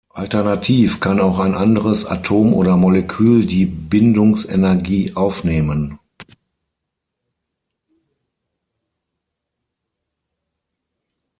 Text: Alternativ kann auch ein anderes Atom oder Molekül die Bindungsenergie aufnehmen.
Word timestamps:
Alternativ 0.09 0.99
kann 0.99 1.19
auch 1.19 1.37
ein 1.37 1.53
anderes 1.53 2.05
Atom 2.07 2.55
oder 2.55 2.75
Molekül 2.75 3.45
die 3.45 3.67
Bindungsenergie 3.67 5.15
aufnehmen. 5.15 5.99